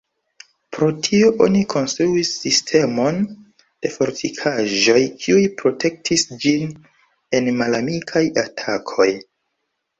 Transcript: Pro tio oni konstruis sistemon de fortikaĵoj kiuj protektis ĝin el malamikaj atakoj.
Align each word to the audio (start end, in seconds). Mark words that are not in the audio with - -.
Pro 0.77 0.87
tio 1.07 1.27
oni 1.47 1.59
konstruis 1.73 2.31
sistemon 2.45 3.21
de 3.59 3.93
fortikaĵoj 3.97 4.97
kiuj 5.21 5.45
protektis 5.61 6.27
ĝin 6.47 6.77
el 7.41 7.55
malamikaj 7.63 8.29
atakoj. 8.49 9.11